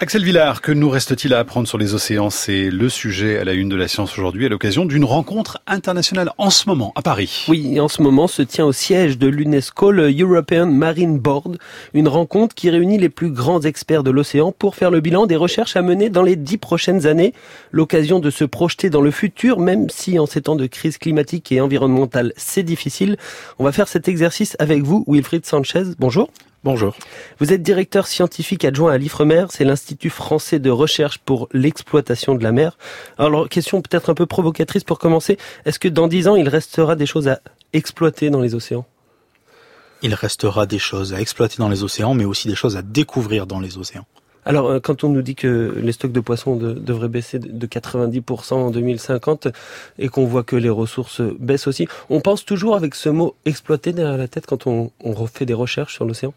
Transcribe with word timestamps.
Axel 0.00 0.24
Villard, 0.24 0.60
que 0.60 0.72
nous 0.72 0.90
reste-t-il 0.90 1.32
à 1.34 1.38
apprendre 1.38 1.68
sur 1.68 1.78
les 1.78 1.94
océans? 1.94 2.28
C'est 2.28 2.68
le 2.68 2.88
sujet 2.88 3.38
à 3.38 3.44
la 3.44 3.52
une 3.52 3.68
de 3.68 3.76
la 3.76 3.86
science 3.86 4.18
aujourd'hui 4.18 4.44
à 4.44 4.48
l'occasion 4.48 4.86
d'une 4.86 5.04
rencontre 5.04 5.62
internationale 5.68 6.32
en 6.36 6.50
ce 6.50 6.68
moment 6.68 6.92
à 6.96 7.02
Paris. 7.02 7.44
Oui, 7.46 7.78
en 7.78 7.86
ce 7.86 8.02
moment 8.02 8.26
se 8.26 8.42
tient 8.42 8.66
au 8.66 8.72
siège 8.72 9.18
de 9.18 9.28
l'UNESCO 9.28 9.92
le 9.92 10.12
European 10.12 10.66
Marine 10.66 11.20
Board, 11.20 11.58
une 11.94 12.08
rencontre 12.08 12.56
qui 12.56 12.70
réunit 12.70 12.98
les 12.98 13.08
plus 13.08 13.30
grands 13.30 13.60
experts 13.60 14.02
de 14.02 14.10
l'océan 14.10 14.50
pour 14.50 14.74
faire 14.74 14.90
le 14.90 15.00
bilan 15.00 15.26
des 15.26 15.36
recherches 15.36 15.76
à 15.76 15.82
mener 15.82 16.10
dans 16.10 16.24
les 16.24 16.34
dix 16.34 16.58
prochaines 16.58 17.06
années. 17.06 17.32
L'occasion 17.70 18.18
de 18.18 18.30
se 18.30 18.44
projeter 18.44 18.90
dans 18.90 19.00
le 19.00 19.12
futur, 19.12 19.60
même 19.60 19.88
si 19.90 20.18
en 20.18 20.26
ces 20.26 20.42
temps 20.42 20.56
de 20.56 20.66
crise 20.66 20.98
climatique 20.98 21.52
et 21.52 21.60
environnementale 21.60 22.32
c'est 22.36 22.64
difficile. 22.64 23.16
On 23.60 23.64
va 23.64 23.70
faire 23.70 23.86
cet 23.86 24.08
exercice 24.08 24.56
avec 24.58 24.82
vous, 24.82 25.04
Wilfried 25.06 25.46
Sanchez. 25.46 25.84
Bonjour. 26.00 26.30
Bonjour. 26.64 26.96
Vous 27.40 27.52
êtes 27.52 27.60
directeur 27.60 28.06
scientifique 28.06 28.64
adjoint 28.64 28.90
à 28.90 28.96
l'IFREMER, 28.96 29.44
c'est 29.50 29.64
l'Institut 29.64 30.08
français 30.08 30.58
de 30.58 30.70
recherche 30.70 31.18
pour 31.18 31.46
l'exploitation 31.52 32.34
de 32.34 32.42
la 32.42 32.52
mer. 32.52 32.78
Alors, 33.18 33.50
question 33.50 33.82
peut-être 33.82 34.08
un 34.08 34.14
peu 34.14 34.24
provocatrice 34.24 34.82
pour 34.82 34.98
commencer. 34.98 35.36
Est-ce 35.66 35.78
que 35.78 35.88
dans 35.88 36.08
dix 36.08 36.26
ans, 36.26 36.36
il 36.36 36.48
restera 36.48 36.96
des 36.96 37.04
choses 37.04 37.28
à 37.28 37.40
exploiter 37.74 38.30
dans 38.30 38.40
les 38.40 38.54
océans? 38.54 38.86
Il 40.00 40.14
restera 40.14 40.64
des 40.64 40.78
choses 40.78 41.12
à 41.12 41.20
exploiter 41.20 41.56
dans 41.58 41.68
les 41.68 41.82
océans, 41.82 42.14
mais 42.14 42.24
aussi 42.24 42.48
des 42.48 42.54
choses 42.54 42.78
à 42.78 42.82
découvrir 42.82 43.46
dans 43.46 43.60
les 43.60 43.76
océans. 43.76 44.06
Alors, 44.46 44.70
euh, 44.70 44.80
quand 44.80 45.04
on 45.04 45.10
nous 45.10 45.20
dit 45.20 45.34
que 45.34 45.74
les 45.76 45.92
stocks 45.92 46.12
de 46.12 46.20
poissons 46.20 46.56
devraient 46.56 47.08
baisser 47.10 47.38
de 47.38 47.66
90% 47.66 48.54
en 48.54 48.70
2050 48.70 49.48
et 49.98 50.08
qu'on 50.08 50.24
voit 50.24 50.44
que 50.44 50.56
les 50.56 50.70
ressources 50.70 51.20
baissent 51.38 51.66
aussi, 51.66 51.88
on 52.08 52.22
pense 52.22 52.46
toujours 52.46 52.74
avec 52.74 52.94
ce 52.94 53.10
mot 53.10 53.34
exploiter 53.44 53.92
derrière 53.92 54.16
la 54.16 54.28
tête 54.28 54.46
quand 54.46 54.66
on, 54.66 54.92
on 55.00 55.12
refait 55.12 55.44
des 55.44 55.52
recherches 55.52 55.92
sur 55.92 56.06
l'océan? 56.06 56.32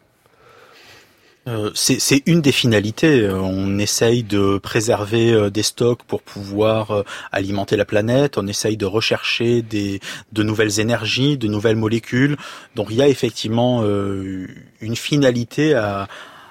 C'est 1.73 2.23
une 2.25 2.41
des 2.41 2.51
finalités. 2.51 3.21
Euh, 3.21 3.39
on 3.39 3.79
essaye 3.79 4.23
de 4.23 4.57
préserver 4.57 5.31
euh, 5.31 5.49
des 5.49 5.63
stocks 5.63 6.03
pour 6.03 6.21
pouvoir 6.21 7.03
alimenter 7.31 7.77
la 7.77 7.85
planète. 7.85 8.37
On 8.37 8.47
essaye 8.47 8.77
de 8.77 8.85
rechercher 8.85 9.61
des, 9.61 9.99
de 10.33 10.43
nouvelles 10.43 10.79
énergies, 10.79 11.37
de 11.37 11.47
nouvelles 11.47 11.75
molécules. 11.75 12.37
Donc 12.75 12.87
il 12.89 12.97
y 12.97 13.01
a 13.01 13.07
effectivement 13.07 13.83
une 14.81 14.95
finalité 14.95 15.73
à, 15.73 16.07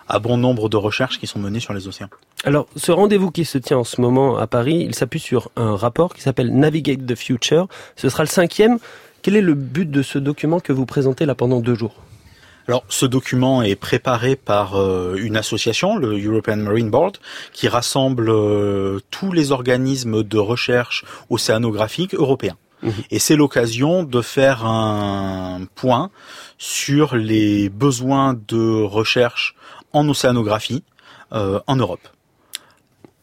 à 0.08 0.19
bon 0.19 0.36
nombre 0.36 0.69
de 0.69 0.77
recherches 0.77 1.19
qui 1.19 1.27
sont 1.27 1.38
menées 1.38 1.60
sur 1.60 1.72
les 1.72 1.88
océans. 1.88 2.08
Alors, 2.44 2.66
ce 2.77 2.92
rendez-vous 2.92 3.31
qui 3.31 3.44
se 3.44 3.58
tient 3.58 3.78
en 3.78 3.84
ce 3.84 4.00
moment 4.00 4.36
à 4.36 4.47
Paris, 4.47 4.84
il 4.86 4.94
s'appuie 4.94 5.20
sur 5.20 5.50
un 5.56 5.77
rapport 5.77 6.14
qui 6.14 6.22
s'appelle 6.22 6.55
Navigate 6.55 7.05
the 7.06 7.14
Future. 7.14 7.66
Ce 7.97 8.08
sera 8.08 8.22
le 8.22 8.28
cinquième. 8.28 8.78
Quel 9.22 9.36
est 9.36 9.41
le 9.41 9.55
but 9.55 9.91
de 9.91 10.03
ce 10.03 10.19
document 10.19 10.60
que 10.60 10.72
vous 10.72 10.86
présentez 10.86 11.27
là 11.27 11.34
pendant 11.34 11.60
deux 11.60 11.75
jours? 11.75 11.94
Alors, 12.69 12.84
ce 12.89 13.06
document 13.06 13.62
est 13.62 13.77
préparé 13.77 14.34
par 14.34 14.75
euh, 14.75 15.14
une 15.17 15.36
association, 15.36 15.97
le 15.97 16.20
European 16.20 16.56
Marine 16.56 16.91
Board, 16.91 17.19
qui 17.53 17.69
rassemble 17.69 18.28
euh, 18.28 18.98
tous 19.11 19.31
les 19.31 19.53
organismes 19.53 20.25
de 20.25 20.39
recherche 20.39 21.05
océanographique 21.31 22.14
européens. 22.14 22.56
Mhm. 22.83 22.92
Et 23.11 23.19
c'est 23.20 23.37
l'occasion 23.37 24.03
de 24.03 24.20
faire 24.20 24.67
un 24.67 25.61
point 25.77 26.11
sur 26.59 27.14
les 27.14 27.69
besoins 27.69 28.34
de 28.48 28.83
recherche 28.83 29.55
en 29.92 30.09
océanographie 30.09 30.83
euh, 31.33 31.61
en 31.67 31.77
Europe. 31.77 32.09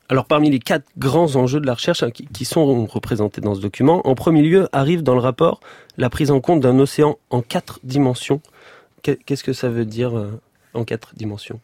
Alors 0.09 0.25
parmi 0.25 0.49
les 0.49 0.59
quatre 0.59 0.85
grands 0.97 1.35
enjeux 1.35 1.59
de 1.59 1.65
la 1.65 1.73
recherche 1.73 2.03
hein, 2.03 2.11
qui, 2.11 2.45
sont 2.45 2.85
représentés 2.85 3.41
dans 3.41 3.55
ce 3.55 3.61
document, 3.61 4.05
en 4.07 4.15
premier 4.15 4.41
lieu 4.41 4.67
arrive 4.71 5.01
dans 5.01 5.15
le 5.15 5.21
rapport 5.21 5.59
la 5.97 6.09
prise 6.09 6.29
en 6.29 6.39
compte 6.39 6.59
d'un 6.59 6.77
océan 6.79 7.17
en 7.29 7.41
quatre 7.41 7.79
dimensions 7.83 8.41
Qu'est-ce 9.03 9.43
que 9.43 9.53
ça 9.53 9.69
veut 9.69 9.85
dire 9.85 10.17
euh, 10.17 10.41
en 10.73 10.85
quatre 10.85 11.13
dimensions? 11.15 11.59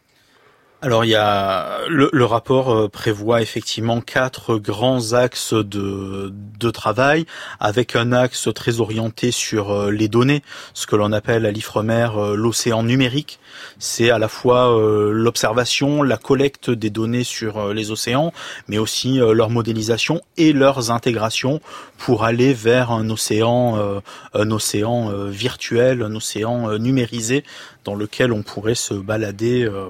Alors 0.82 1.04
il 1.04 1.10
y 1.10 1.16
a 1.16 1.80
le, 1.90 2.24
rapport 2.24 2.74
euh, 2.74 2.88
prévoit 2.88 3.42
effectivement 3.42 4.00
quatre 4.00 4.56
grands 4.56 5.12
axes 5.12 5.54
de, 5.54 6.32
de 6.32 6.70
travail, 6.72 7.26
avec 7.60 7.98
un 7.98 8.14
axe 8.14 8.48
très 8.56 8.80
orienté 8.80 9.32
sur 9.32 9.72
euh, 9.72 9.92
les 9.92 10.08
données, 10.08 10.42
ce 10.74 10.88
que 10.88 10.96
l'on 10.96 11.12
appelle 11.12 11.46
à 11.46 11.52
l'IFREMER 11.52 12.10
euh, 12.16 12.36
l'océan 12.36 12.84
numérique. 12.84 13.40
C'est 13.78 14.10
à 14.10 14.20
la 14.20 14.30
fois 14.30 14.78
l'observation, 15.12 16.02
la 16.02 16.18
collecte 16.18 16.70
des 16.70 16.90
données 16.90 17.26
sur 17.26 17.74
les 17.74 17.92
océans, 17.92 18.32
mais 18.68 18.78
aussi 18.78 19.18
leur 19.18 19.50
modélisation 19.50 20.22
et 20.38 20.54
leurs 20.54 20.92
intégrations 20.92 21.60
pour 21.98 22.24
aller 22.24 22.54
vers 22.54 22.92
un 22.92 23.10
océan, 23.10 24.02
un 24.34 24.52
océan 24.52 25.10
virtuel, 25.28 26.04
un 26.04 26.16
océan 26.16 26.78
numérisé 26.78 27.44
dans 27.86 27.96
lequel 27.96 28.32
on 28.32 28.44
pourrait 28.44 28.76
se 28.76 28.94
balader 28.94 29.64
euh, 29.64 29.90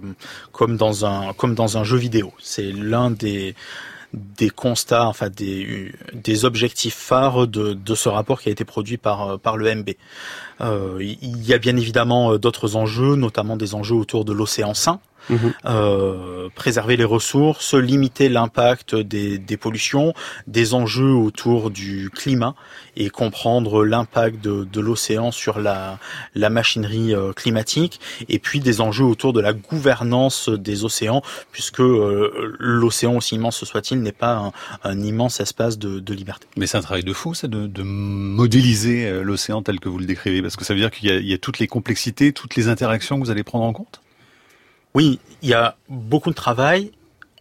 comme 0.51 0.77
dans 0.77 1.05
un 1.05 1.33
comme 1.33 1.55
dans 1.55 1.77
un 1.77 1.83
jeu 1.83 1.97
vidéo. 1.97 2.33
C'est 2.39 2.71
l'un 2.71 3.11
des 3.11 3.55
des 4.13 4.49
constats, 4.49 5.05
enfin 5.05 5.29
des, 5.29 5.91
des 6.13 6.45
objectifs 6.45 6.95
phares 6.95 7.47
de, 7.47 7.77
ce 7.93 8.09
rapport 8.09 8.41
qui 8.41 8.49
a 8.49 8.51
été 8.51 8.65
produit 8.65 8.97
par, 8.97 9.39
par 9.39 9.55
le 9.55 9.75
MB. 9.75 9.91
Euh, 10.61 10.97
il 10.99 11.45
y 11.45 11.53
a 11.53 11.57
bien 11.57 11.77
évidemment 11.77 12.33
euh, 12.33 12.39
d'autres 12.39 12.75
enjeux, 12.75 13.15
notamment 13.15 13.55
des 13.55 13.75
enjeux 13.75 13.95
autour 13.95 14.25
de 14.25 14.33
l'océan 14.33 14.73
sain, 14.73 14.99
Mhm. 15.29 15.53
Euh, 15.65 16.49
préserver 16.55 16.97
les 16.97 17.03
ressources, 17.03 17.73
limiter 17.75 18.29
l'impact 18.29 18.95
des, 18.95 19.37
des, 19.37 19.57
pollutions, 19.57 20.13
des 20.47 20.73
enjeux 20.73 21.13
autour 21.13 21.69
du 21.69 22.09
climat 22.09 22.55
et 22.97 23.09
comprendre 23.09 23.85
l'impact 23.85 24.43
de, 24.43 24.63
de 24.63 24.79
l'océan 24.81 25.31
sur 25.31 25.59
la, 25.59 25.99
la 26.33 26.49
machinerie 26.49 27.13
euh, 27.13 27.31
climatique, 27.33 27.99
et 28.27 28.39
puis 28.39 28.59
des 28.59 28.81
enjeux 28.81 29.05
autour 29.05 29.33
de 29.33 29.39
la 29.39 29.53
gouvernance 29.53 30.49
des 30.49 30.83
océans, 30.83 31.21
puisque 31.51 31.81
euh, 31.81 32.55
l'océan, 32.59 33.15
aussi 33.15 33.35
immense 33.35 33.63
soit-il, 33.63 34.01
n'est 34.01 34.11
pas 34.11 34.35
un, 34.35 34.51
un, 34.83 34.99
immense 34.99 35.39
espace 35.39 35.77
de, 35.77 35.99
de 35.99 36.13
liberté. 36.13 36.47
Mais 36.57 36.67
c'est 36.67 36.77
un 36.77 36.81
travail 36.81 37.03
de 37.03 37.13
fou, 37.13 37.33
ça, 37.33 37.47
de, 37.47 37.67
de 37.67 37.83
modéliser 37.83 39.21
l'océan 39.23 39.61
tel 39.61 39.79
que 39.79 39.89
vous 39.89 39.99
le 39.99 40.05
décrivez, 40.05 40.41
parce 40.41 40.55
que 40.55 40.65
ça 40.65 40.73
veut 40.73 40.79
dire 40.79 40.91
qu'il 40.91 41.09
y, 41.09 41.29
y 41.29 41.33
a 41.33 41.37
toutes 41.37 41.59
les 41.59 41.67
complexités, 41.67 42.33
toutes 42.33 42.55
les 42.55 42.67
interactions 42.67 43.19
que 43.19 43.25
vous 43.25 43.31
allez 43.31 43.43
prendre 43.43 43.65
en 43.65 43.73
compte? 43.73 44.01
Oui, 44.99 45.17
il 45.41 45.47
y 45.47 45.53
a 45.53 45.77
beaucoup 45.87 46.29
de 46.29 46.35
travail. 46.35 46.91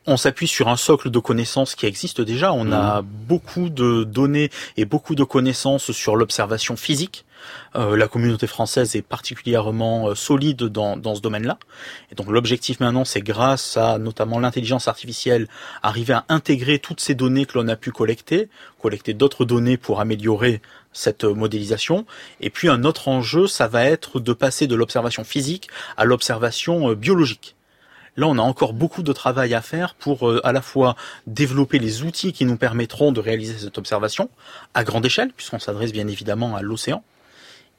On 0.07 0.17
s'appuie 0.17 0.49
sur 0.49 0.69
un 0.69 0.77
socle 0.77 1.11
de 1.11 1.19
connaissances 1.19 1.75
qui 1.75 1.87
existe 1.87 2.21
déjà. 2.21 2.53
On 2.53 2.73
a 2.73 3.03
mmh. 3.03 3.07
beaucoup 3.07 3.69
de 3.69 4.05
données 4.05 4.51
et 4.77 4.85
beaucoup 4.85 5.15
de 5.15 5.25
connaissances 5.25 5.93
sur 5.93 6.17
l'observation 6.17 6.77
physique. 6.77 7.25
Euh, 7.77 7.97
la 7.97 8.09
communauté 8.09 8.47
française 8.47 8.97
est 8.97 9.03
particulièrement 9.03 10.09
euh, 10.09 10.15
solide 10.15 10.65
dans, 10.65 10.97
dans 10.97 11.15
ce 11.15 11.21
domaine-là. 11.21 11.59
Et 12.11 12.15
donc 12.15 12.29
l'objectif 12.31 12.81
maintenant, 12.81 13.05
c'est 13.05 13.21
grâce 13.21 13.77
à 13.77 13.99
notamment 13.99 14.39
l'intelligence 14.41 14.89
artificielle, 14.89 15.49
arriver 15.83 16.15
à 16.15 16.25
intégrer 16.29 16.79
toutes 16.79 17.01
ces 17.01 17.15
données 17.15 17.47
que 17.47 17.59
l'on 17.59 17.69
a 17.69 17.77
pu 17.77 17.93
collecter, 17.93 18.49
collecter 18.81 19.15
d'autres 19.15 19.45
données 19.45 19.77
pour 19.77 20.01
améliorer 20.01 20.63
cette 20.93 21.25
modélisation. 21.25 22.07
Et 22.41 22.51
puis 22.51 22.69
un 22.69 22.85
autre 22.85 23.09
enjeu, 23.09 23.47
ça 23.47 23.69
va 23.69 23.85
être 23.85 24.21
de 24.21 24.33
passer 24.33 24.67
de 24.67 24.75
l'observation 24.75 25.25
physique 25.25 25.69
à 25.97 26.05
l'observation 26.05 26.91
euh, 26.91 26.95
biologique. 26.95 27.55
Là, 28.19 28.27
on 28.27 28.37
a 28.37 28.43
encore 28.43 28.75
beaucoup 28.75 29.03
de 29.03 29.13
travail 29.15 29.55
à 29.55 29.63
faire 29.63 29.95
pour 29.95 30.29
euh, 30.29 30.41
à 30.45 30.53
la 30.53 30.61
fois 30.61 30.97
développer 31.27 31.79
les 31.79 32.03
outils 32.03 32.35
qui 32.35 32.45
nous 32.45 32.57
permettront 32.57 33.13
de 33.13 33.21
réaliser 33.21 33.57
cette 33.57 33.79
observation 33.79 34.29
à 34.75 34.85
grande 34.85 35.07
échelle, 35.07 35.33
puisqu'on 35.35 35.59
s'adresse 35.59 35.93
bien 35.93 36.07
évidemment 36.07 36.55
à 36.55 36.61
l'océan, 36.61 37.03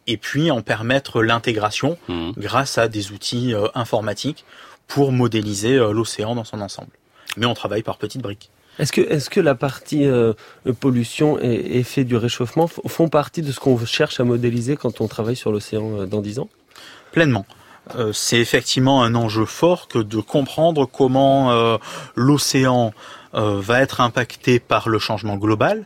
et 0.08 0.18
puis 0.18 0.50
en 0.50 0.64
permettre 0.64 1.22
l'intégration 1.22 1.98
mmh. 2.08 2.32
grâce 2.38 2.80
à 2.80 2.88
des 2.88 3.12
outils 3.12 3.54
euh, 3.54 3.68
informatiques 3.76 4.46
pour 4.88 5.12
modéliser 5.12 5.78
l'océan 5.78 6.34
dans 6.34 6.44
son 6.44 6.62
ensemble. 6.62 6.90
Mais 7.38 7.46
on 7.46 7.54
travaille 7.54 7.84
par 7.84 8.00
petites 8.00 8.24
briques. 8.24 8.50
Est-ce 8.80 8.94
que, 8.94 9.02
est-ce 9.02 9.30
que 9.30 9.42
la 9.42 9.56
partie 9.56 10.06
euh, 10.06 10.34
pollution 10.80 11.38
et 11.42 11.80
effet 11.80 12.06
du 12.06 12.16
réchauffement 12.16 12.68
font 12.68 13.10
partie 13.10 13.42
de 13.42 13.52
ce 13.52 13.60
qu'on 13.60 13.78
cherche 13.86 14.22
à 14.22 14.24
modéliser 14.24 14.78
quand 14.78 15.02
on 15.02 15.08
travaille 15.08 15.36
sur 15.36 15.52
l'océan 15.52 16.00
euh, 16.00 16.06
dans 16.06 16.22
10 16.22 16.40
ans? 16.40 16.50
Pleinement. 17.12 17.46
Euh, 17.96 18.14
c'est 18.14 18.40
effectivement 18.40 19.04
un 19.04 19.16
enjeu 19.16 19.46
fort 19.46 19.88
que 19.88 20.00
de 20.00 20.20
comprendre 20.20 20.86
comment 20.86 21.80
l'océan 22.16 22.94
va 23.34 23.82
être 23.82 24.02
impacté 24.02 24.60
par 24.60 24.90
le 24.90 24.98
changement 25.00 25.36
global, 25.36 25.86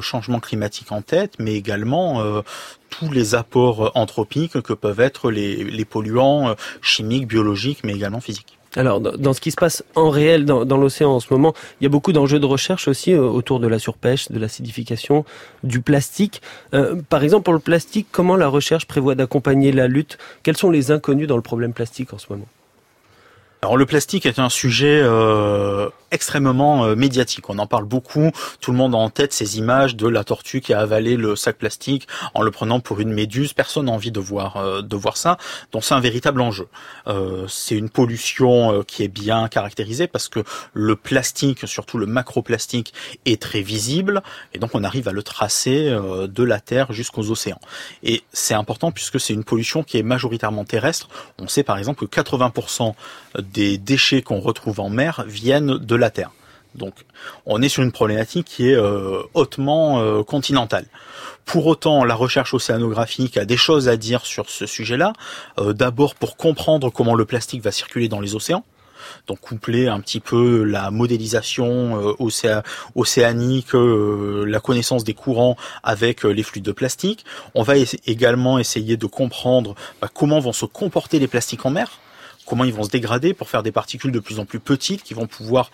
changement 0.00 0.40
climatique 0.40 0.92
en 0.92 1.02
tête, 1.02 1.34
mais 1.38 1.54
également 1.54 2.42
tous 2.88 3.10
les 3.12 3.34
apports 3.34 3.92
anthropiques 3.94 4.60
que 4.62 4.72
peuvent 4.72 5.00
être 5.00 5.30
les, 5.30 5.64
les 5.64 5.84
polluants 5.84 6.54
chimiques, 6.80 7.28
biologiques, 7.28 7.80
mais 7.84 7.94
également 7.94 8.20
physiques. 8.20 8.59
Alors, 8.76 9.00
dans 9.00 9.32
ce 9.32 9.40
qui 9.40 9.50
se 9.50 9.56
passe 9.56 9.82
en 9.96 10.10
réel 10.10 10.44
dans, 10.44 10.76
l'océan 10.76 11.10
en 11.10 11.20
ce 11.20 11.32
moment, 11.32 11.54
il 11.80 11.84
y 11.84 11.86
a 11.86 11.90
beaucoup 11.90 12.12
d'enjeux 12.12 12.38
de 12.38 12.46
recherche 12.46 12.86
aussi 12.86 13.12
euh, 13.12 13.20
autour 13.20 13.58
de 13.58 13.66
la 13.66 13.80
surpêche, 13.80 14.30
de 14.30 14.38
l'acidification, 14.38 15.24
du 15.64 15.80
plastique. 15.80 16.40
Euh, 16.72 17.00
par 17.08 17.24
exemple, 17.24 17.44
pour 17.44 17.54
le 17.54 17.60
plastique, 17.60 18.06
comment 18.12 18.36
la 18.36 18.46
recherche 18.46 18.86
prévoit 18.86 19.16
d'accompagner 19.16 19.72
la 19.72 19.88
lutte? 19.88 20.18
Quels 20.44 20.56
sont 20.56 20.70
les 20.70 20.92
inconnus 20.92 21.26
dans 21.26 21.36
le 21.36 21.42
problème 21.42 21.72
plastique 21.72 22.12
en 22.12 22.18
ce 22.18 22.26
moment? 22.30 22.46
Alors, 23.62 23.76
le 23.76 23.84
plastique 23.84 24.24
est 24.24 24.38
un 24.38 24.48
sujet 24.48 25.02
euh, 25.02 25.90
extrêmement 26.10 26.86
euh, 26.86 26.96
médiatique. 26.96 27.50
On 27.50 27.58
en 27.58 27.66
parle 27.66 27.84
beaucoup. 27.84 28.30
Tout 28.62 28.70
le 28.70 28.78
monde 28.78 28.94
a 28.94 28.98
en 28.98 29.10
tête 29.10 29.34
ces 29.34 29.58
images 29.58 29.96
de 29.96 30.08
la 30.08 30.24
tortue 30.24 30.62
qui 30.62 30.72
a 30.72 30.80
avalé 30.80 31.18
le 31.18 31.36
sac 31.36 31.58
plastique 31.58 32.08
en 32.32 32.40
le 32.40 32.50
prenant 32.50 32.80
pour 32.80 33.00
une 33.00 33.12
méduse. 33.12 33.52
Personne 33.52 33.84
n'a 33.84 33.92
envie 33.92 34.12
de 34.12 34.20
voir 34.20 34.56
euh, 34.56 34.80
de 34.80 34.96
voir 34.96 35.18
ça. 35.18 35.36
Donc 35.72 35.84
c'est 35.84 35.92
un 35.92 36.00
véritable 36.00 36.40
enjeu. 36.40 36.68
C'est 37.48 37.74
une 37.74 37.90
pollution 37.90 38.84
qui 38.84 39.02
est 39.02 39.08
bien 39.08 39.48
caractérisée 39.48 40.06
parce 40.06 40.28
que 40.28 40.40
le 40.72 40.96
plastique, 40.96 41.66
surtout 41.66 41.98
le 41.98 42.06
macroplastique, 42.06 42.94
est 43.26 43.40
très 43.40 43.62
visible 43.62 44.22
et 44.54 44.58
donc 44.58 44.70
on 44.74 44.84
arrive 44.84 45.08
à 45.08 45.12
le 45.12 45.22
tracer 45.22 45.90
de 45.90 46.44
la 46.44 46.60
terre 46.60 46.92
jusqu'aux 46.92 47.30
océans. 47.30 47.60
Et 48.02 48.22
c'est 48.32 48.54
important 48.54 48.92
puisque 48.92 49.18
c'est 49.18 49.32
une 49.32 49.44
pollution 49.44 49.82
qui 49.82 49.98
est 49.98 50.02
majoritairement 50.02 50.64
terrestre. 50.64 51.08
On 51.38 51.48
sait 51.48 51.64
par 51.64 51.78
exemple 51.78 52.06
que 52.06 52.20
80% 52.20 52.94
des 53.52 53.78
déchets 53.78 54.22
qu'on 54.22 54.40
retrouve 54.40 54.80
en 54.80 54.90
mer 54.90 55.24
viennent 55.26 55.78
de 55.78 55.94
la 55.94 56.10
Terre. 56.10 56.30
Donc 56.74 56.94
on 57.46 57.60
est 57.62 57.68
sur 57.68 57.82
une 57.82 57.92
problématique 57.92 58.46
qui 58.46 58.70
est 58.70 58.76
euh, 58.76 59.22
hautement 59.34 60.00
euh, 60.00 60.22
continentale. 60.22 60.86
Pour 61.44 61.66
autant, 61.66 62.04
la 62.04 62.14
recherche 62.14 62.54
océanographique 62.54 63.36
a 63.36 63.44
des 63.44 63.56
choses 63.56 63.88
à 63.88 63.96
dire 63.96 64.24
sur 64.24 64.48
ce 64.48 64.66
sujet-là. 64.66 65.12
Euh, 65.58 65.72
d'abord 65.72 66.14
pour 66.14 66.36
comprendre 66.36 66.90
comment 66.90 67.14
le 67.14 67.24
plastique 67.24 67.62
va 67.62 67.72
circuler 67.72 68.08
dans 68.08 68.20
les 68.20 68.34
océans. 68.34 68.64
Donc 69.26 69.40
coupler 69.40 69.88
un 69.88 69.98
petit 70.00 70.20
peu 70.20 70.62
la 70.62 70.90
modélisation 70.90 72.14
océanique, 72.94 73.72
la 73.72 74.60
connaissance 74.60 75.04
des 75.04 75.14
courants 75.14 75.56
avec 75.82 76.22
les 76.22 76.42
flux 76.42 76.60
de 76.60 76.70
plastique. 76.70 77.24
On 77.54 77.62
va 77.62 77.74
également 78.06 78.58
essayer 78.58 78.98
de 78.98 79.06
comprendre 79.06 79.74
bah, 80.02 80.08
comment 80.12 80.38
vont 80.38 80.52
se 80.52 80.66
comporter 80.66 81.18
les 81.18 81.28
plastiques 81.28 81.64
en 81.64 81.70
mer 81.70 81.98
comment 82.50 82.64
ils 82.64 82.74
vont 82.74 82.82
se 82.82 82.90
dégrader 82.90 83.32
pour 83.32 83.48
faire 83.48 83.62
des 83.62 83.70
particules 83.70 84.10
de 84.10 84.18
plus 84.18 84.40
en 84.40 84.44
plus 84.44 84.58
petites 84.58 85.04
qui 85.04 85.14
vont 85.14 85.28
pouvoir 85.28 85.70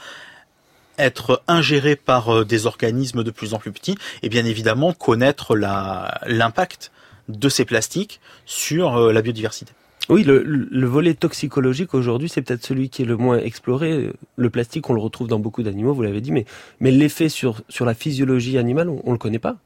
être 0.99 1.43
ingérées 1.49 1.97
par 1.97 2.29
euh, 2.29 2.45
des 2.45 2.67
organismes 2.67 3.25
de 3.25 3.31
plus 3.31 3.55
en 3.55 3.59
plus 3.59 3.73
petits 3.73 3.97
et 4.23 4.29
bien 4.29 4.45
évidemment 4.45 4.93
connaître 4.93 5.57
l'impact 5.57 6.93
de 7.29 7.49
ces 7.49 7.65
plastiques 7.65 8.21
sur 8.45 8.99
euh, 8.99 9.11
la 9.11 9.23
biodiversité. 9.23 9.73
Oui, 10.11 10.23
le, 10.23 10.87
volet 10.87 11.15
toxicologique 11.15 11.95
aujourd'hui, 11.95 12.29
c'est 12.29 12.43
peut-être 12.43 12.65
celui 12.65 12.91
qui 12.91 13.03
est 13.03 13.07
le 13.07 13.17
moins 13.17 13.39
exploré. 13.39 14.13
Le 14.37 14.51
plastique, 14.51 14.89
on 14.89 14.93
le 14.93 15.01
retrouve 15.01 15.27
dans 15.27 15.41
beaucoup 15.41 15.65
d'animaux, 15.65 15.95
vous 15.95 16.03
l'avez 16.03 16.21
dit, 16.21 16.31
mais, 16.31 16.45
l'effet 16.81 17.29
sur 17.29 17.65
la 17.81 17.95
physiologie 17.95 18.57
animale, 18.57 18.89
on 18.89 19.05
ne 19.05 19.13
le 19.13 19.19
connaît 19.19 19.41
pas 19.41 19.57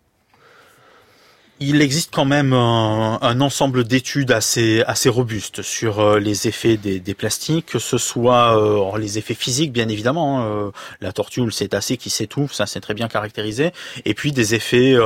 il 1.61 1.83
existe 1.83 2.13
quand 2.13 2.25
même 2.25 2.55
un, 2.55 3.41
ensemble 3.41 3.85
d'études 3.85 4.33
assez 4.33 4.83
assez 4.87 5.11
robustes 5.11 5.61
sur 5.61 6.01
euh, 6.01 6.19
les 6.19 6.49
effets 6.49 6.79
des, 6.79 7.15
plastiques, 7.15 7.67
que 7.67 7.79
ce 7.79 7.99
soit 7.99 8.59
euh, 8.59 8.99
les 8.99 9.19
effets 9.19 9.35
physiques 9.35 9.73
bien 9.73 9.89
évidemment, 9.89 10.41
hein, 10.41 10.47
euh, 10.47 10.71
la 11.03 11.13
tortue 11.13 11.41
ou 11.41 11.45
le 11.45 11.51
cétacé 11.51 11.99
qui 11.99 12.09
s'étouffe, 12.09 12.55
ça 12.55 12.65
c'est 12.65 12.81
très 12.81 12.95
bien 12.95 13.09
caractérisé, 13.09 13.73
et 14.07 14.15
puis 14.15 14.33
des 14.33 14.55
effets 14.55 14.97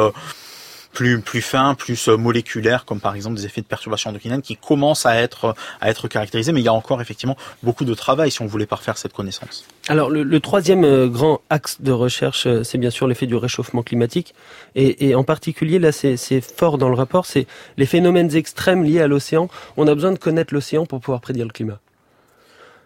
plus 0.95 1.21
plus 1.21 1.43
fins, 1.43 1.75
plus 1.75 2.09
euh, 2.09 2.17
moléculaires, 2.17 2.87
comme 2.87 3.01
par 3.01 3.15
exemple 3.15 3.37
des 3.37 3.45
effets 3.45 3.61
de 3.61 3.67
perturbation 3.67 4.09
endocrinienne 4.11 4.41
qui 4.41 4.57
commencent 4.57 5.05
à 5.05 5.17
être 5.17 5.55
à 5.81 5.91
être 5.91 6.09
caractérisés. 6.09 6.53
Mais 6.53 6.61
il 6.61 6.65
y 6.65 6.69
a 6.69 6.73
encore 6.73 7.03
effectivement 7.03 7.37
beaucoup 7.63 7.85
de 7.85 7.93
travail 7.93 8.31
si 8.31 8.41
on 8.41 8.47
voulait 8.47 8.67
parfaire 8.67 8.97
cette 8.97 9.13
connaissance. 9.13 9.67
Alors 9.89 10.09
le, 10.09 10.41
troisième 10.41 10.85
euh, 10.85 11.09
grand 11.09 11.43
axe 11.51 11.83
de 11.83 11.93
recherche, 11.93 12.47
euh, 12.47 12.63
c'est 12.63 12.79
bien 12.79 12.91
sûr 12.91 13.07
l'effet 13.07 13.27
du 13.27 13.37
réchauffement 13.37 13.83
climatique, 13.83 14.35
et, 14.75 15.09
et 15.09 15.15
en 15.15 15.25
particulier 15.25 15.79
là, 15.79 15.93
c'est 15.93 16.41
fort 16.41 16.79
dans 16.79 16.89
le 16.89 16.95
rapport, 16.95 17.27
c'est 17.27 17.47
les 17.77 17.87
phénomènes 17.87 18.35
extrêmes 18.35 18.85
liés 18.85 19.03
à 19.03 19.09
l'océan. 19.09 19.49
On 19.77 19.87
a 19.87 19.95
besoin 19.95 20.13
de 20.13 20.19
connaître 20.19 20.55
l'océan 20.55 20.87
pour 20.87 21.01
pouvoir 21.01 21.21
prédire 21.21 21.45
le 21.45 21.53
climat. 21.53 21.81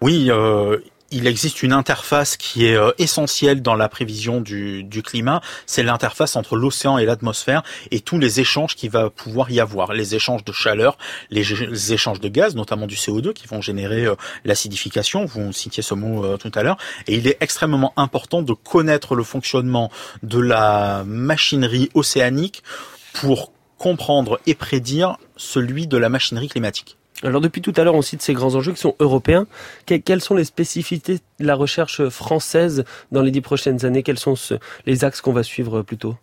Oui, 0.01 0.29
euh, 0.31 0.79
il 1.11 1.27
existe 1.27 1.63
une 1.63 1.73
interface 1.73 2.37
qui 2.37 2.67
est 2.67 2.77
euh, 2.77 2.93
essentielle 2.99 3.63
dans 3.63 3.75
la 3.75 3.89
prévision 3.89 4.41
du, 4.41 5.03
climat, 5.05 5.41
c'est 5.67 5.83
l'interface 5.83 6.37
entre 6.37 6.57
l'océan 6.57 6.99
et 6.99 7.05
l'atmosphère 7.05 7.63
et 7.91 8.01
tous 8.01 8.19
les 8.19 8.41
échanges 8.41 8.75
qui 8.75 8.89
va 8.89 9.11
pouvoir 9.11 9.51
y 9.51 9.61
avoir, 9.61 9.93
les 9.93 10.15
échanges 10.15 10.45
de 10.45 10.53
chaleur, 10.53 10.99
les, 11.31 11.93
échanges 11.93 12.21
de 12.21 12.29
gaz, 12.29 12.55
notamment 12.57 12.87
du 12.87 12.97
CO2 12.97 13.33
qui 13.33 13.47
vont 13.47 13.63
générer 13.63 14.05
euh, 14.05 14.17
l'acidification, 14.45 15.25
vous 15.25 15.53
citiez 15.53 15.83
ce 15.83 15.95
mot 15.95 16.25
euh, 16.25 16.37
tout 16.37 16.53
à 16.55 16.63
l'heure, 16.63 16.77
et 17.07 17.15
il 17.15 17.27
est 17.27 17.39
extrêmement 17.41 17.93
important 17.97 18.43
de 18.43 18.53
connaître 18.53 19.15
le 19.15 19.23
fonctionnement 19.23 19.91
de 20.23 20.41
la 20.41 21.05
machinerie 21.07 21.91
océanique 21.95 22.63
pour 23.15 23.53
comprendre 23.79 24.41
et 24.47 24.55
prédire 24.55 25.17
celui 25.37 25.87
de 25.87 25.97
la 25.97 26.09
machinerie 26.09 26.49
climatique. 26.49 26.98
Alors 27.25 27.41
depuis 27.41 27.61
tout 27.61 27.73
à 27.77 27.83
l'heure, 27.83 27.97
on 27.97 28.03
cite 28.03 28.23
ces 28.23 28.33
grands 28.33 28.55
enjeux 28.55 28.73
qui 28.73 28.81
sont 28.81 28.95
européens. 29.01 29.47
quelles 29.87 30.21
sont 30.21 30.35
les 30.35 30.45
spécificités 30.45 31.19
de 31.41 31.47
la 31.47 31.57
recherche 31.57 32.09
française 32.09 32.85
dans 33.11 33.23
les 33.23 33.33
dix 33.33 33.41
prochaines 33.41 33.85
années? 33.85 34.05
Quels 34.05 34.19
sont 34.19 34.35
les 34.87 35.05
axes 35.05 35.21
qu'on 35.21 35.33
va 35.33 35.43
suivre 35.43 35.83
plutôt? 35.83 36.15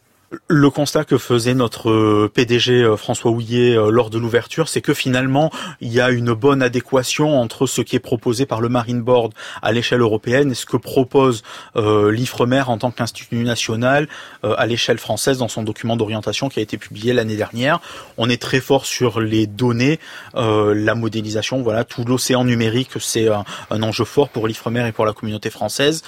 Le 0.48 0.70
constat 0.70 1.06
que 1.06 1.18
faisait 1.18 1.54
notre 1.54 1.90
euh, 1.90 2.32
PDG 2.34 2.82
euh, 2.82 2.98
François 2.98 3.32
Houillet 3.32 3.78
euh, 3.78 3.90
lors 3.90 4.10
de 4.10 4.18
l'ouverture, 4.18 4.70
c'est 4.70 4.82
que 4.82 4.94
finalement, 4.94 5.52
il 5.82 5.94
y 5.94 6.02
a 6.02 6.10
une 6.10 6.34
bonne 6.34 6.62
adéquation 6.62 7.40
entre 7.40 7.68
ce 7.68 7.82
qui 7.82 7.96
est 7.96 8.00
proposé 8.00 8.46
par 8.46 8.62
le 8.62 8.70
Marine 8.70 9.02
Board 9.02 9.34
à 9.62 9.72
l'échelle 9.72 10.02
européenne 10.02 10.52
et 10.52 10.56
ce 10.56 10.66
que 10.66 10.78
propose 10.78 11.44
l'IFREMER 11.76 12.64
en 12.68 12.78
tant 12.78 12.92
qu'institut 12.92 13.36
national 13.38 14.08
à 14.44 14.66
l'échelle 14.66 14.98
française 14.98 15.38
dans 15.38 15.48
son 15.48 15.64
document 15.64 15.96
d'orientation 15.96 16.50
qui 16.50 16.60
a 16.60 16.62
été 16.62 16.78
publié 16.78 17.14
l'année 17.14 17.36
dernière. 17.36 17.80
On 18.18 18.30
est 18.30 18.42
très 18.42 18.60
fort 18.60 18.86
sur 18.86 19.20
les 19.20 19.48
données, 19.48 20.00
la 20.34 20.96
modélisation, 20.96 21.62
voilà, 21.62 21.84
tout 21.84 22.04
l'océan 22.06 22.44
numérique, 22.44 22.92
c'est 23.00 23.28
un, 23.30 23.44
un 23.70 23.84
enjeu 23.84 24.06
fort 24.06 24.30
pour 24.30 24.48
l'IFREMER 24.48 24.88
et 24.88 24.92
pour 24.92 25.06
la 25.06 25.14
communauté 25.14 25.50
française. 25.50 26.04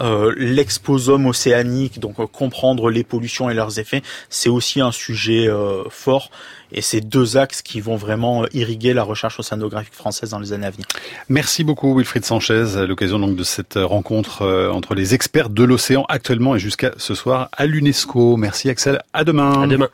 Euh, 0.00 0.32
l'exposome 0.36 1.26
océanique, 1.26 2.00
donc 2.00 2.20
euh, 2.20 2.26
comprendre 2.26 2.90
les 2.90 3.04
pollutions 3.04 3.50
et 3.50 3.54
leurs 3.54 3.78
effets, 3.78 4.02
c'est 4.28 4.48
aussi 4.48 4.80
un 4.80 4.92
sujet 4.92 5.48
euh, 5.48 5.84
fort. 5.90 6.30
Et 6.72 6.82
c'est 6.82 7.00
deux 7.00 7.36
axes 7.36 7.62
qui 7.62 7.80
vont 7.80 7.96
vraiment 7.96 8.44
irriguer 8.52 8.94
la 8.94 9.02
recherche 9.02 9.40
océanographique 9.40 9.94
française 9.94 10.30
dans 10.30 10.38
les 10.38 10.52
années 10.52 10.66
à 10.66 10.70
venir. 10.70 10.86
Merci 11.28 11.64
beaucoup 11.64 11.96
Wilfried 11.96 12.24
Sanchez, 12.24 12.76
à 12.76 12.86
l'occasion 12.86 13.18
donc 13.18 13.34
de 13.34 13.42
cette 13.42 13.74
rencontre 13.74 14.70
entre 14.72 14.94
les 14.94 15.12
experts 15.12 15.50
de 15.50 15.64
l'océan 15.64 16.04
actuellement 16.08 16.54
et 16.54 16.60
jusqu'à 16.60 16.92
ce 16.96 17.16
soir 17.16 17.48
à 17.52 17.66
l'UNESCO. 17.66 18.36
Merci 18.36 18.70
Axel, 18.70 19.02
à 19.12 19.24
demain. 19.24 19.62
À 19.62 19.66
demain. 19.66 19.88